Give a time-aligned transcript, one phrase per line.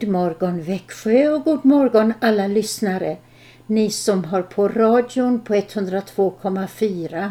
[0.00, 3.16] God morgon Växjö och god morgon alla lyssnare.
[3.66, 7.30] Ni som har på radion på 102,4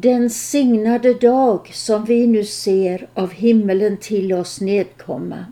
[0.00, 5.46] Den signade dag som vi nu ser av himmelen till oss nedkomma.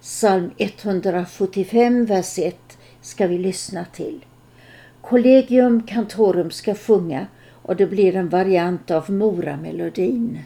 [0.00, 4.24] Psalm 175, vers 1 ska vi lyssna till.
[5.00, 7.26] Collegium Cantorum ska sjunga
[7.62, 10.38] och det blir en variant av Mora-melodin.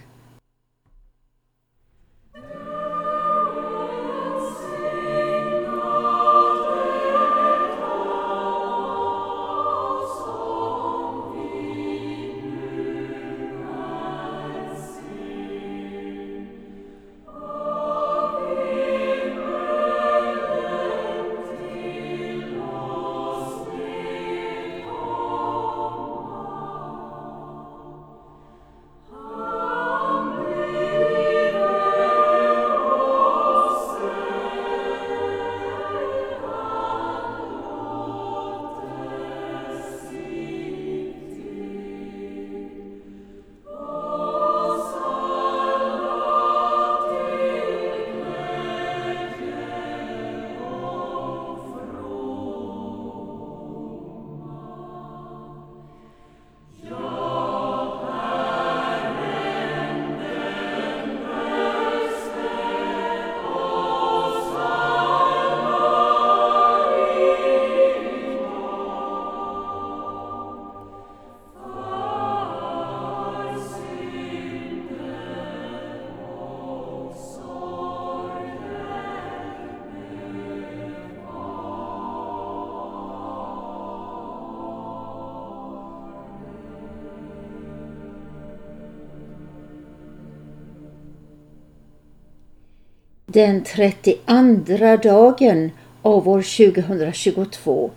[93.39, 95.71] Den 32 dagen
[96.03, 97.91] av år 2022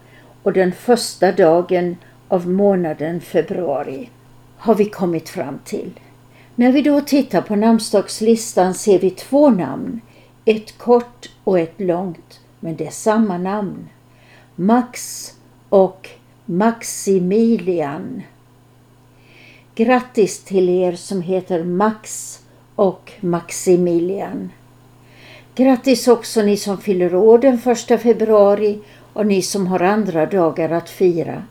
[0.44, 1.98] och den första dagen
[2.28, 4.10] av månaden februari
[4.58, 5.92] har vi kommit fram till.
[6.56, 10.02] När vi då tittar på namnsdagslistan ser vi två namn,
[10.46, 13.90] ett kort och ett långt, men det är samma namn.
[14.56, 15.28] Max
[15.70, 16.10] och
[16.46, 18.22] Maximilian.
[19.76, 22.40] Grattis till er som heter Max
[22.76, 24.50] och Maximilian.
[25.56, 28.80] Grattis också ni som fyller år den 1 februari
[29.14, 31.44] och ni som har andra dagar att fira.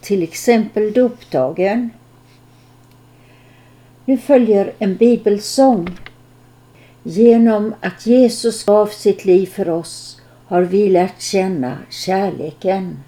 [0.00, 1.90] Till exempel dopdagen.
[4.04, 5.90] Nu följer en bibelsång.
[7.02, 12.98] Genom att Jesus gav sitt liv för oss har vi lärt känna kärleken.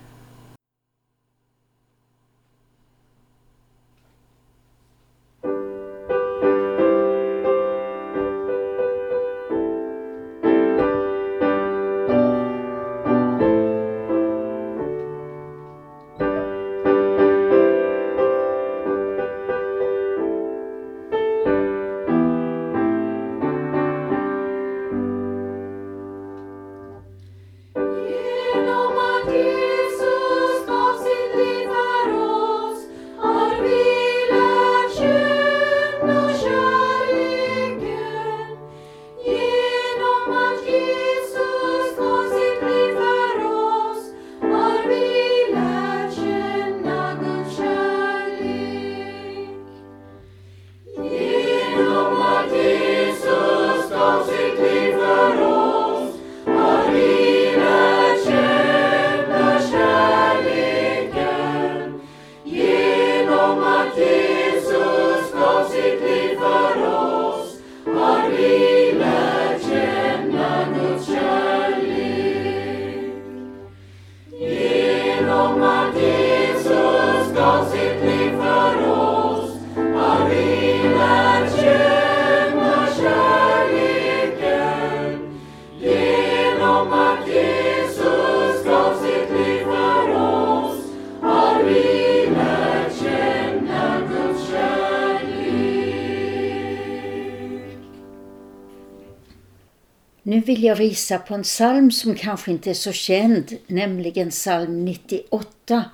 [100.47, 105.85] Vill jag visa på en psalm som kanske inte är så känd, nämligen psalm 98.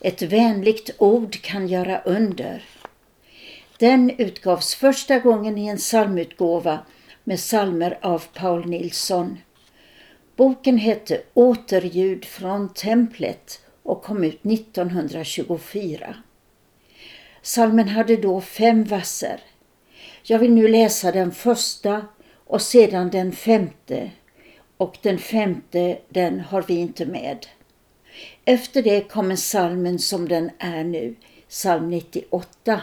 [0.00, 2.64] Ett vänligt ord kan göra under.
[3.78, 6.78] Den utgavs första gången i en psalmutgåva
[7.24, 9.38] med psalmer av Paul Nilsson.
[10.36, 16.14] Boken hette Återljud från templet och kom ut 1924.
[17.42, 19.40] Salmen hade då fem verser.
[20.22, 22.04] Jag vill nu läsa den första
[22.50, 24.10] och sedan den femte
[24.76, 27.46] och den femte den har vi inte med.
[28.44, 31.14] Efter det kommer salmen som den är nu,
[31.48, 32.82] psalm 98.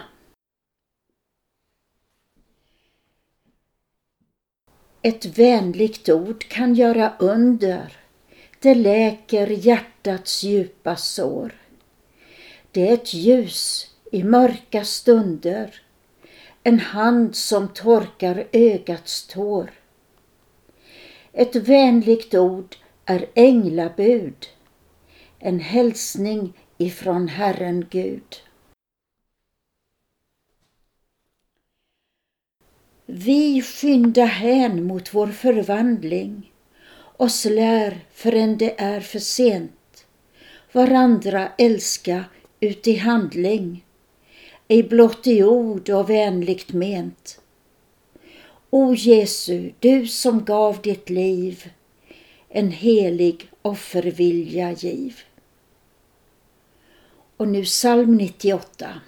[5.02, 7.98] Ett vänligt ord kan göra under.
[8.60, 11.56] Det läker hjärtats djupa sår.
[12.72, 15.82] Det är ett ljus i mörka stunder.
[16.68, 19.72] En hand som torkar ögats tår.
[21.34, 24.46] Ett vänligt ord är änglabud.
[25.40, 28.36] En hälsning ifrån Herren Gud.
[33.06, 36.52] Vi skynda hän mot vår förvandling,
[37.18, 40.08] oss lär förrän det är för sent,
[40.72, 42.26] varandra älska
[42.60, 43.84] ut i handling,
[44.68, 47.42] ej blott i ord och vänligt ment.
[48.70, 51.70] O Jesu, du som gav ditt liv,
[52.50, 55.20] en helig offervilja giv.
[57.38, 59.02] Och nu psalm 98.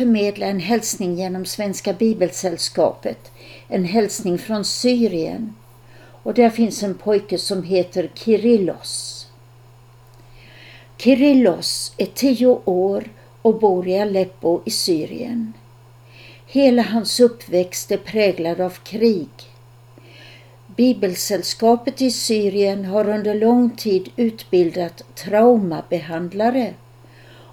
[0.00, 3.30] Förmedla en hälsning genom Svenska Bibelsällskapet.
[3.68, 5.54] En hälsning från Syrien.
[6.22, 9.26] Och där finns en pojke som heter Kirillos.
[10.96, 13.04] Kirillos är tio år
[13.42, 15.52] och bor i Aleppo i Syrien.
[16.46, 19.28] Hela hans uppväxt är präglad av krig.
[20.66, 26.74] Bibelsällskapet i Syrien har under lång tid utbildat traumabehandlare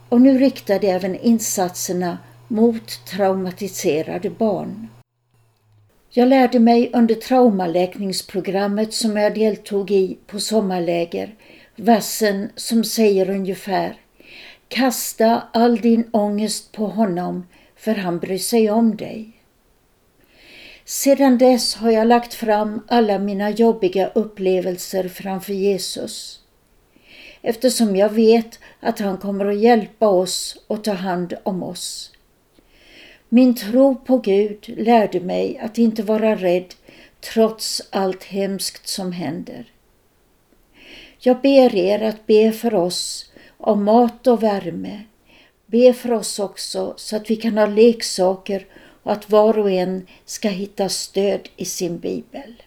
[0.10, 4.88] och nu riktar de även insatserna mot traumatiserade barn.
[6.10, 11.36] Jag lärde mig under traumaläkningsprogrammet som jag deltog i på sommarläger
[11.76, 13.96] versen som säger ungefär
[14.68, 19.32] Kasta all din ångest på honom för han bryr sig om dig.
[20.86, 26.42] Sedan dess har jag lagt fram alla mina jobbiga upplevelser framför Jesus
[27.42, 32.12] eftersom jag vet att han kommer att hjälpa oss och ta hand om oss.
[33.30, 36.76] Min tro på Gud lärde mig att inte vara rädd
[37.34, 39.66] trots allt hemskt som händer.
[41.20, 45.04] Jag ber er att be för oss om mat och värme.
[45.66, 48.66] Be för oss också så att vi kan ha leksaker
[49.04, 52.64] och att var och en ska hitta stöd i sin bibel.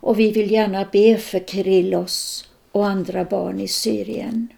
[0.00, 4.48] Och vi vill gärna be för Kirillos och andra barn i Syrien.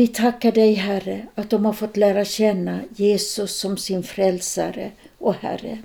[0.00, 5.34] Vi tackar dig Herre att de har fått lära känna Jesus som sin frälsare och
[5.34, 5.78] Herre.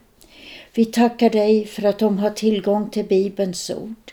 [0.74, 4.12] Vi tackar dig för att de har tillgång till Bibelns ord.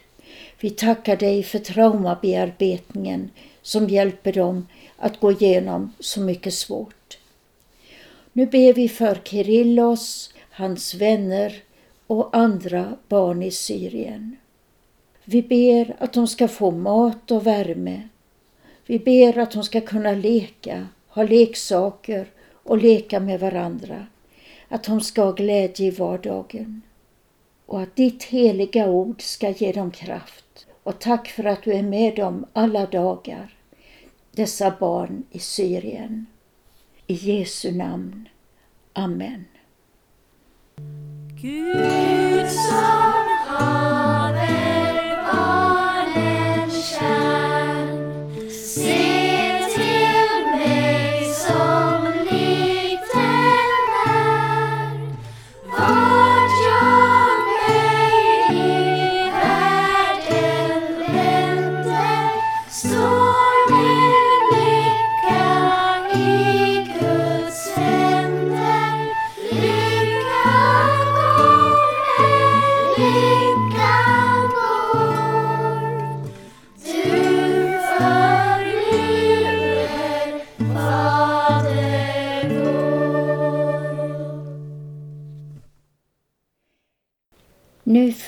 [0.61, 3.31] Vi tackar dig för traumabearbetningen
[3.63, 4.67] som hjälper dem
[4.97, 7.19] att gå igenom så mycket svårt.
[8.33, 11.63] Nu ber vi för Kirillos, hans vänner
[12.07, 14.37] och andra barn i Syrien.
[15.25, 18.09] Vi ber att de ska få mat och värme.
[18.87, 22.27] Vi ber att de ska kunna leka, ha leksaker
[22.63, 24.07] och leka med varandra.
[24.69, 26.83] Att de ska ha glädje i vardagen.
[27.67, 30.67] Och att ditt heliga ord ska ge dem kraft.
[30.83, 33.55] Och tack för att du är med dem alla dagar,
[34.31, 36.27] dessa barn i Syrien.
[37.07, 38.29] I Jesu namn.
[38.93, 39.45] Amen.
[41.43, 47.52] Gud som haver barnen kär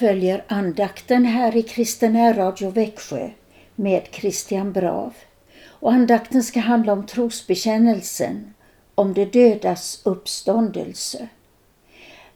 [0.05, 3.31] följer andakten här i Kristen Radio Växjö
[3.75, 5.15] med Christian Brav.
[5.67, 8.55] Och andakten ska handla om trosbekännelsen,
[8.95, 11.29] om de dödas uppståndelse.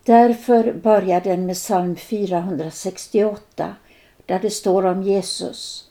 [0.04, 3.76] Därför börjar den med psalm 468
[4.26, 5.90] där det står om Jesus.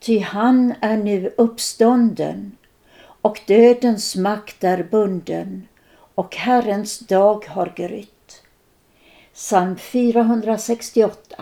[0.00, 2.56] Ty han är nu uppstånden
[3.00, 5.68] och dödens makt är bunden
[6.14, 8.17] och Herrens dag har grytt.
[9.40, 11.36] Psalm 468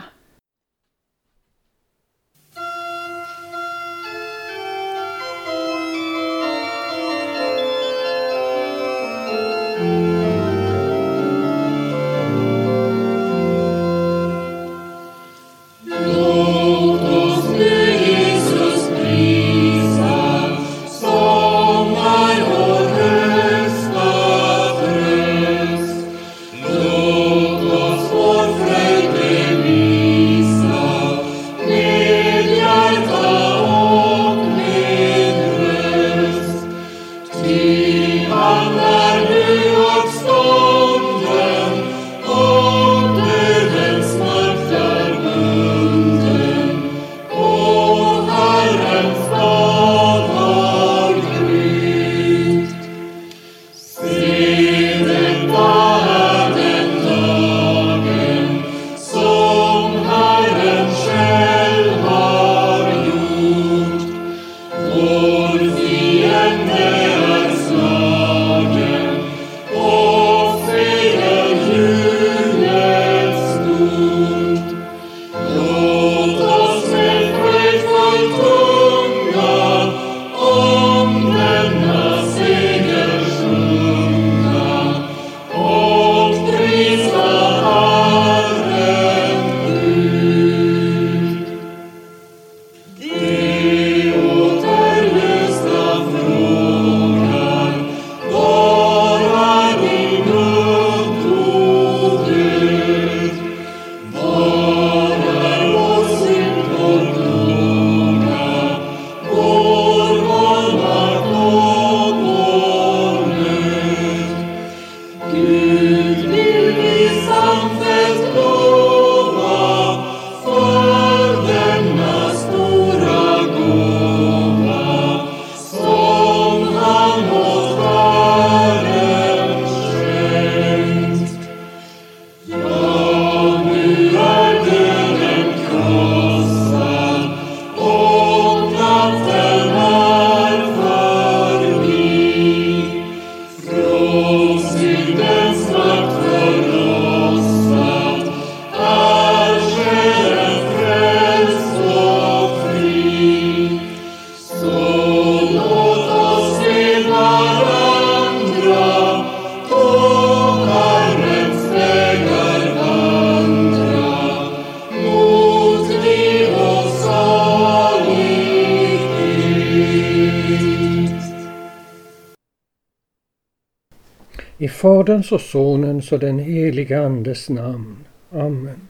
[175.26, 177.96] Faderns och Sonens och den helige Andes namn.
[178.30, 178.88] Amen.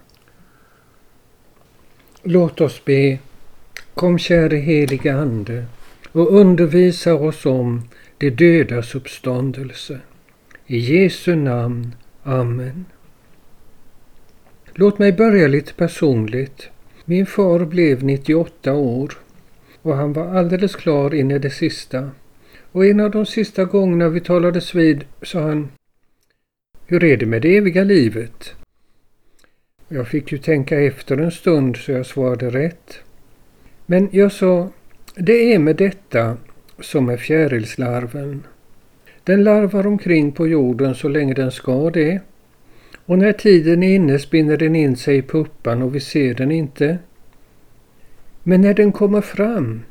[2.22, 3.18] Låt oss be.
[3.94, 5.64] Kom käre helige Ande
[6.12, 7.83] och undervisa oss om
[8.18, 10.01] de dödas uppståndelse.
[10.66, 11.94] I Jesu namn.
[12.22, 12.85] Amen.
[14.75, 16.68] Låt mig börja lite personligt.
[17.05, 19.12] Min far blev 98 år
[19.83, 22.11] och han var alldeles klar in i det sista.
[22.72, 25.68] Och en av de sista gångerna vi talades vid sa han
[26.88, 28.55] hur är det med det eviga livet?
[29.88, 32.99] Jag fick ju tänka efter en stund så jag svarade rätt.
[33.87, 34.70] Men jag sa
[35.14, 36.37] Det är med detta
[36.81, 38.42] som med fjärilslarven.
[39.25, 42.20] Den larvar omkring på jorden så länge den ska det.
[43.07, 46.51] Och när tiden är inne spinner den in sig i puppan och vi ser den
[46.51, 46.99] inte.
[48.42, 49.83] Men när den kommer fram,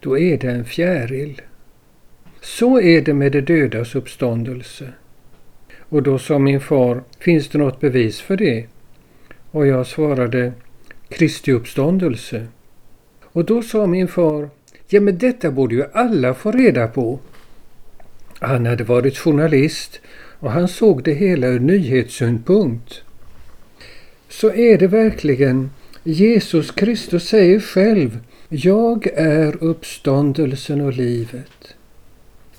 [0.00, 1.40] då är det en fjäril.
[2.40, 4.92] Så är det med de dödas uppståndelse.
[5.92, 8.66] Och då sa min far, finns det något bevis för det?
[9.50, 10.52] Och jag svarade,
[11.08, 12.46] Kristi uppståndelse.
[13.22, 14.50] Och då sa min far,
[14.88, 17.18] ja men detta borde ju alla få reda på.
[18.38, 20.00] Han hade varit journalist
[20.38, 23.02] och han såg det hela ur nyhetssynpunkt.
[24.28, 25.70] Så är det verkligen.
[26.02, 31.76] Jesus Kristus säger själv, jag är uppståndelsen och livet.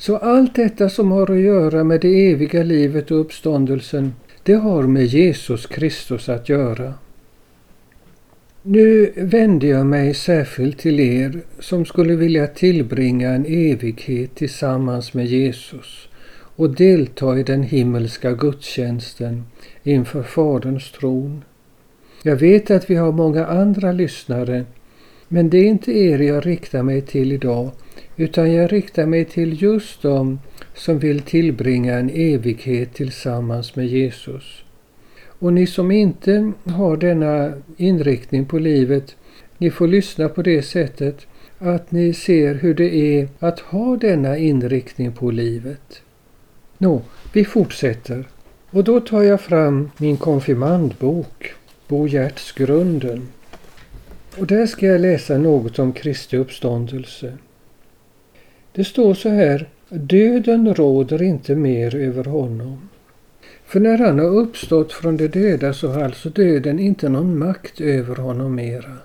[0.06, 4.13] Så allt detta som har att göra med det eviga livet och uppståndelsen,
[4.44, 6.94] det har med Jesus Kristus att göra.
[8.62, 15.26] Nu vänder jag mig särskilt till er som skulle vilja tillbringa en evighet tillsammans med
[15.26, 16.10] Jesus
[16.56, 19.44] och delta i den himmelska gudstjänsten
[19.84, 21.44] inför Faderns tron.
[22.24, 24.66] Jag vet att vi har många andra lyssnare,
[25.28, 27.72] men det är inte er jag riktar mig till idag,
[28.17, 30.39] utan jag riktar mig till just dem
[30.73, 34.63] som vill tillbringa en evighet tillsammans med Jesus.
[35.26, 39.15] Och ni som inte har denna inriktning på livet,
[39.58, 41.28] ni får lyssna på det sättet
[41.60, 46.02] att ni ser hur det är att ha denna inriktning på livet.
[46.78, 47.02] Nå,
[47.34, 48.28] vi fortsätter.
[48.69, 51.54] Och då tar jag fram min konfirmandbok,
[51.88, 52.08] Bo
[52.56, 53.28] Grunden.
[54.38, 57.38] Och där ska jag läsa något om Kristi uppståndelse.
[58.76, 62.90] Det står så här, döden råder inte mer över honom.
[63.66, 67.82] För när han har uppstått från de döda så har alltså döden inte någon makt
[67.82, 68.98] över honom mera.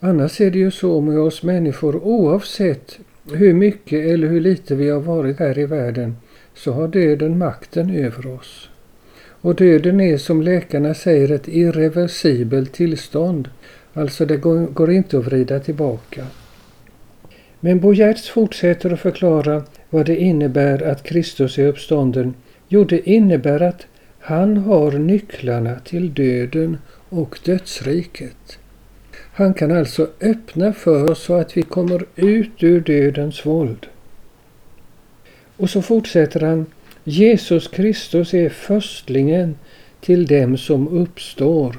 [0.00, 2.98] Annars är det ju så med oss människor oavsett
[3.32, 6.16] hur mycket eller hur lite vi har varit här i världen
[6.54, 8.68] så har döden makten över oss.
[9.40, 13.48] Och döden är som läkarna säger ett irreversibelt tillstånd.
[13.94, 16.26] Alltså det går, inte att vrida tillbaka.
[17.64, 22.34] Men Bo Giertz fortsätter att förklara vad det innebär att Kristus är uppstånden.
[22.68, 23.86] Jo, det innebär att
[24.18, 28.58] han har nycklarna till döden och dödsriket.
[29.12, 33.86] Han kan alltså öppna för oss så att vi kommer ut ur dödens våld.
[35.56, 36.66] Och så fortsätter han.
[37.04, 39.56] Jesus Kristus är förstlingen
[40.00, 41.76] till dem som uppstår.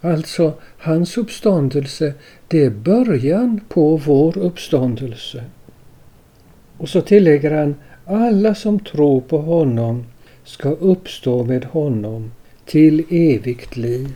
[0.00, 2.14] Alltså, hans uppståndelse,
[2.54, 5.44] det är början på vår uppståndelse.
[6.76, 10.04] Och så tillägger han, alla som tror på honom
[10.44, 12.30] ska uppstå med honom
[12.64, 14.14] till evigt liv.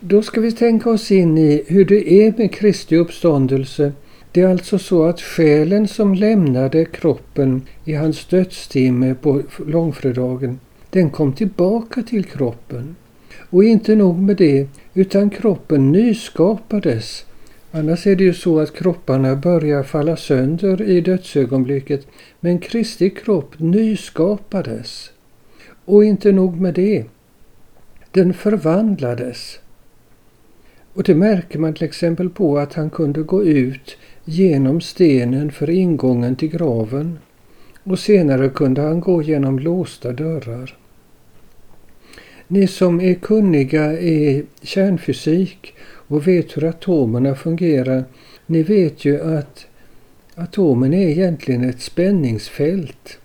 [0.00, 3.92] Då ska vi tänka oss in i hur det är med Kristi uppståndelse.
[4.32, 11.10] Det är alltså så att själen som lämnade kroppen i hans dödstimme på långfredagen, den
[11.10, 12.96] kom tillbaka till kroppen.
[13.50, 17.24] Och inte nog med det, utan kroppen nyskapades.
[17.70, 22.06] Annars är det ju så att kropparna börjar falla sönder i dödsögonblicket.
[22.40, 25.10] Men Kristi kropp nyskapades.
[25.84, 27.04] Och inte nog med det.
[28.10, 29.58] Den förvandlades.
[30.94, 35.70] Och det märker man till exempel på att han kunde gå ut genom stenen för
[35.70, 37.18] ingången till graven
[37.84, 40.76] och senare kunde han gå genom låsta dörrar.
[42.48, 48.04] Ni som är kunniga i kärnfysik och vet hur atomerna fungerar,
[48.46, 49.66] ni vet ju att
[50.34, 53.18] atomen är egentligen ett spänningsfält.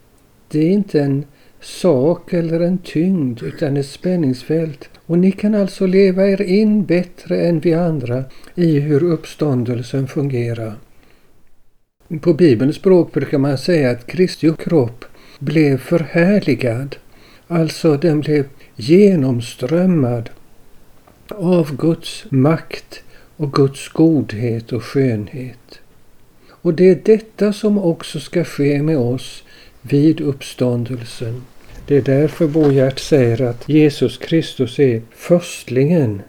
[0.47, 1.25] Det är inte en
[1.62, 4.89] sak eller en tyngd utan ett spänningsfält.
[5.06, 8.23] Och ni kan alltså leva er in bättre än vi andra
[8.56, 10.73] i hur uppståndelsen fungerar.
[12.21, 15.06] På Bibelns språk brukar man säga att Kristi kropp
[15.39, 16.95] blev förhärligad.
[17.47, 18.45] Alltså den blev
[18.79, 20.29] genomströmmad
[21.27, 23.03] av Guds makt
[23.37, 25.79] och Guds godhet och skönhet.
[26.49, 29.43] Och det är detta som också ska ske med oss
[29.81, 31.41] vid uppståndelsen.
[31.87, 36.21] Det är därför Bo säger att Jesus Kristus är förstlingen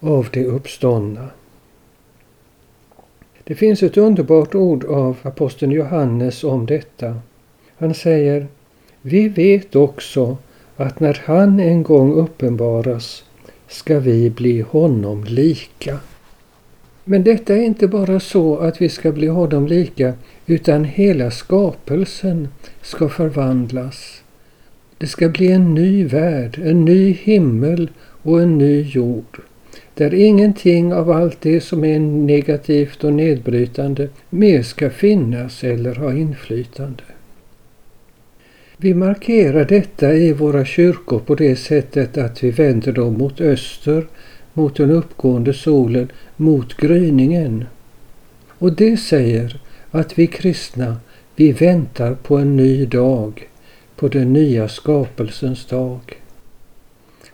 [0.00, 1.28] av de uppståndna.
[3.44, 7.20] Det finns ett underbart ord av aposteln Johannes om detta.
[7.76, 8.46] Han säger
[9.02, 10.36] Vi vet också
[10.82, 13.24] att när han en gång uppenbaras
[13.68, 15.98] ska vi bli honom lika.
[17.04, 20.14] Men detta är inte bara så att vi ska bli honom lika,
[20.46, 22.48] utan hela skapelsen
[22.82, 24.22] ska förvandlas.
[24.98, 27.90] Det ska bli en ny värld, en ny himmel
[28.22, 29.40] och en ny jord
[29.94, 36.12] där ingenting av allt det som är negativt och nedbrytande mer ska finnas eller ha
[36.12, 37.02] inflytande.
[38.82, 44.06] Vi markerar detta i våra kyrkor på det sättet att vi vänder dem mot öster,
[44.52, 47.64] mot den uppgående solen, mot gryningen.
[48.48, 50.96] Och det säger att vi kristna,
[51.36, 53.48] vi väntar på en ny dag,
[53.96, 56.00] på den nya skapelsens dag.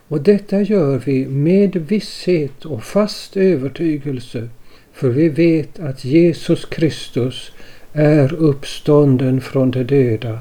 [0.07, 4.49] Och detta gör vi med visshet och fast övertygelse,
[4.93, 7.51] för vi vet att Jesus Kristus
[7.93, 10.39] är uppstånden från de döda.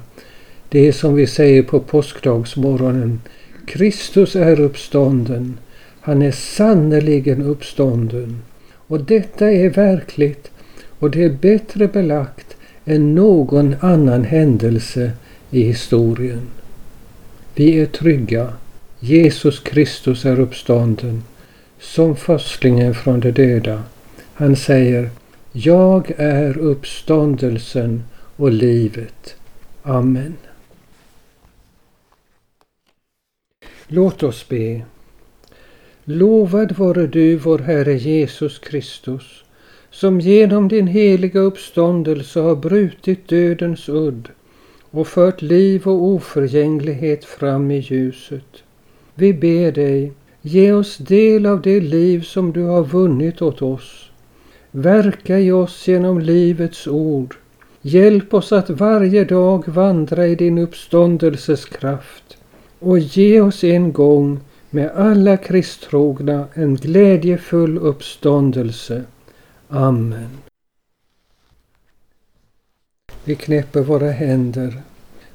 [0.68, 3.20] Det är som vi säger på påskdagsmorgonen.
[3.66, 5.58] Kristus är uppstånden.
[6.00, 8.42] Han är sannerligen uppstånden.
[8.74, 10.50] Och detta är verkligt
[10.98, 15.12] och det är bättre belagt än någon annan händelse
[15.50, 16.42] i historien.
[17.54, 18.52] Vi är trygga
[19.00, 21.22] Jesus Kristus är uppstånden
[21.80, 23.82] som förstlingen från de döda.
[24.34, 25.10] Han säger
[25.52, 28.04] Jag är uppståndelsen
[28.36, 29.36] och livet.
[29.82, 30.34] Amen.
[33.90, 34.82] Låt oss be.
[36.04, 39.44] Lovad vare du, vår Herre Jesus Kristus,
[39.90, 44.28] som genom din heliga uppståndelse har brutit dödens udd
[44.90, 48.62] och fört liv och oförgänglighet fram i ljuset.
[49.14, 54.10] Vi ber dig, ge oss del av det liv som du har vunnit åt oss.
[54.70, 57.36] Verka i oss genom livets ord.
[57.82, 62.37] Hjälp oss att varje dag vandra i din uppståndelses kraft
[62.78, 69.04] och ge oss en gång med alla kristtrogna en glädjefull uppståndelse.
[69.68, 70.28] Amen.
[73.24, 74.82] Vi knäpper våra händer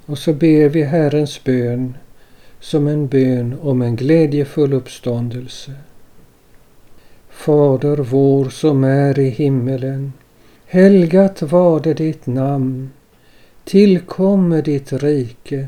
[0.05, 1.97] och så ber vi Herrens bön
[2.59, 5.71] som en bön om en glädjefull uppståndelse.
[7.29, 10.13] Fader vår som är i himmelen.
[10.65, 12.91] Helgat varde ditt namn.
[13.63, 15.67] Tillkommer ditt rike.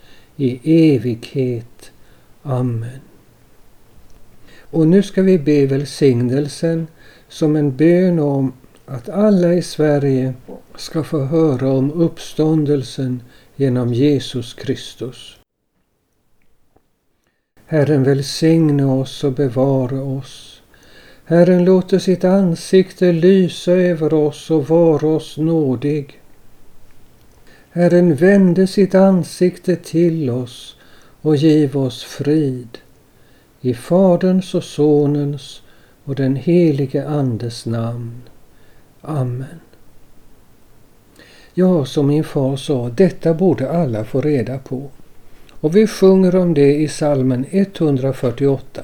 [0.41, 0.59] i
[0.95, 1.91] evighet.
[2.43, 2.99] Amen.
[4.59, 6.87] Och nu ska vi be välsignelsen
[7.27, 8.53] som en bön om
[8.85, 10.33] att alla i Sverige
[10.75, 13.23] ska få höra om uppståndelsen
[13.55, 15.37] genom Jesus Kristus.
[17.65, 20.61] Herren välsigne oss och bevara oss.
[21.25, 26.20] Herren låter sitt ansikte lysa över oss och vara oss nådig.
[27.73, 30.75] Herren vände sitt ansikte till oss
[31.21, 32.77] och giv oss frid.
[33.61, 35.61] I Faderns och Sonens
[36.03, 38.21] och den helige Andes namn.
[39.01, 39.59] Amen.
[41.53, 44.89] Ja, som min far sa, detta borde alla få reda på.
[45.49, 48.83] Och vi sjunger om det i salmen 148.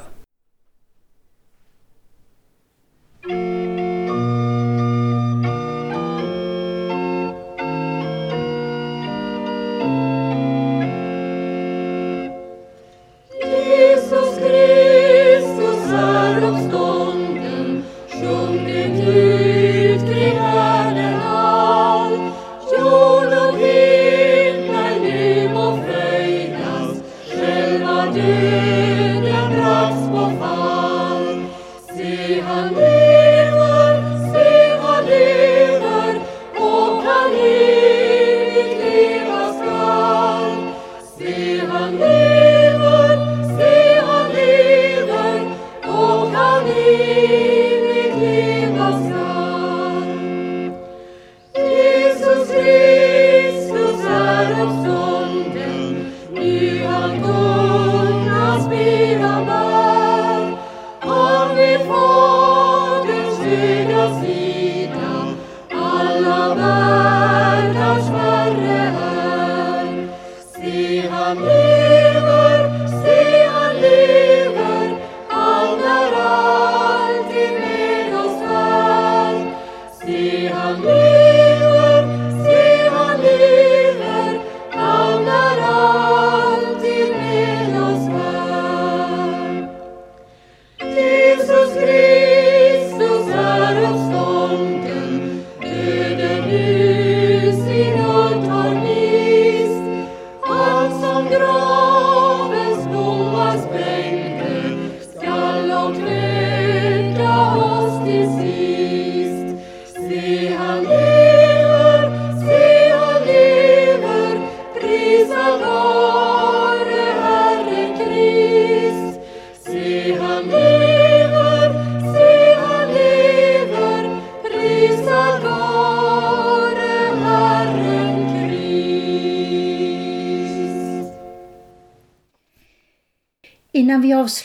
[80.68, 81.07] Hallelujah.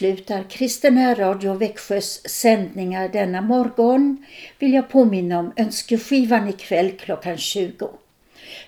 [0.03, 4.25] Avslutar Kristen Radio Växjös sändningar denna morgon
[4.59, 7.89] vill jag påminna om önskeskivan ikväll klockan 20.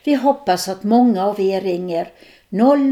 [0.05, 2.09] Vi hoppas att många av er ringer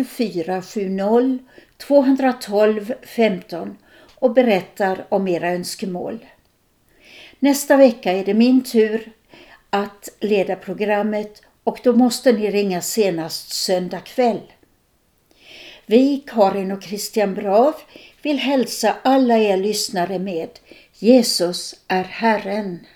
[0.05, 1.39] 0470
[1.77, 3.77] 212 15
[4.15, 6.27] och berättar om era önskemål.
[7.39, 9.13] Nästa vecka är det min tur
[9.71, 14.41] att leda programmet och då måste ni ringa senast söndag kväll.
[15.87, 17.75] Vi, Karin och Christian Brav,
[18.23, 20.49] vill hälsa alla er lyssnare med
[20.99, 22.87] Jesus är Herren.